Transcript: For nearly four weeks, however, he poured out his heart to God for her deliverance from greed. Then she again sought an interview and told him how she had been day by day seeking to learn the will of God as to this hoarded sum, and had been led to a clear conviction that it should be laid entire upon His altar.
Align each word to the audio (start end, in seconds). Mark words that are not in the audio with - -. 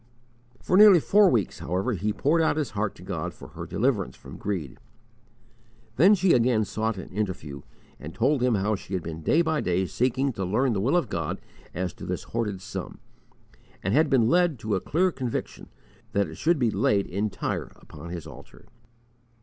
For 0.63 0.77
nearly 0.77 0.99
four 0.99 1.29
weeks, 1.29 1.59
however, 1.59 1.93
he 1.93 2.11
poured 2.11 2.41
out 2.41 2.57
his 2.57 2.71
heart 2.71 2.95
to 2.95 3.03
God 3.03 3.35
for 3.35 3.49
her 3.49 3.67
deliverance 3.67 4.15
from 4.15 4.35
greed. 4.35 4.79
Then 5.95 6.15
she 6.15 6.33
again 6.33 6.65
sought 6.65 6.97
an 6.97 7.09
interview 7.11 7.61
and 7.99 8.11
told 8.15 8.41
him 8.41 8.55
how 8.55 8.73
she 8.73 8.95
had 8.95 9.03
been 9.03 9.21
day 9.21 9.43
by 9.43 9.61
day 9.61 9.85
seeking 9.85 10.33
to 10.33 10.43
learn 10.43 10.73
the 10.73 10.81
will 10.81 10.97
of 10.97 11.07
God 11.07 11.39
as 11.75 11.93
to 11.93 12.07
this 12.07 12.23
hoarded 12.23 12.63
sum, 12.63 12.97
and 13.83 13.93
had 13.93 14.09
been 14.09 14.27
led 14.27 14.57
to 14.61 14.73
a 14.73 14.81
clear 14.81 15.11
conviction 15.11 15.69
that 16.13 16.27
it 16.27 16.35
should 16.35 16.57
be 16.57 16.71
laid 16.71 17.05
entire 17.05 17.71
upon 17.75 18.09
His 18.09 18.25
altar. 18.25 18.65